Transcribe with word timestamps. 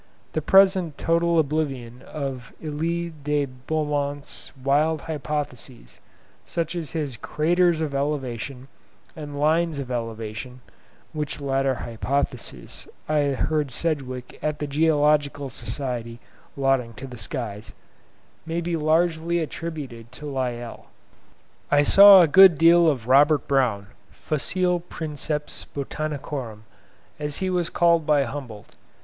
The 0.33 0.41
present 0.41 0.97
total 0.97 1.37
oblivion 1.37 2.01
of 2.01 2.53
Elie 2.59 3.13
de 3.23 3.45
Beaumont's 3.45 4.51
wild 4.57 5.01
hypotheses, 5.01 5.99
such 6.43 6.73
as 6.75 6.93
his 6.93 7.17
'Craters 7.17 7.81
of 7.81 7.93
Elevation' 7.93 8.67
and 9.15 9.39
'Lines 9.39 9.77
of 9.77 9.91
Elevation' 9.91 10.61
(which 11.13 11.39
latter 11.39 11.75
hypothesis 11.85 12.87
I 13.07 13.25
heard 13.25 13.69
Sedgwick 13.69 14.39
at 14.41 14.57
the 14.57 14.65
Geological 14.65 15.51
Society 15.51 16.19
lauding 16.57 16.95
to 16.95 17.05
the 17.05 17.19
skies), 17.19 17.73
may 18.43 18.59
be 18.59 18.75
largely 18.75 19.37
attributed 19.37 20.11
to 20.13 20.25
Lyell. 20.25 20.87
I 21.69 21.83
saw 21.83 22.23
a 22.23 22.27
good 22.27 22.57
deal 22.57 22.87
of 22.87 23.05
Robert 23.07 23.47
Brown, 23.47 23.85
"facile 24.09 24.79
Princeps 24.79 25.65
Botanicorum," 25.75 26.63
as 27.19 27.37
he 27.37 27.51
was 27.51 27.69
called 27.69 28.07
by 28.07 28.23
Humboldt. 28.23 28.75